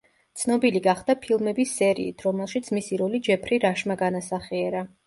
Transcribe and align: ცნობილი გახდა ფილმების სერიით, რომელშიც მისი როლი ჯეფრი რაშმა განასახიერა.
ცნობილი 0.43 0.79
გახდა 0.87 1.15
ფილმების 1.25 1.75
სერიით, 1.81 2.27
რომელშიც 2.29 2.73
მისი 2.79 3.01
როლი 3.05 3.25
ჯეფრი 3.31 3.65
რაშმა 3.69 4.01
განასახიერა. 4.07 4.89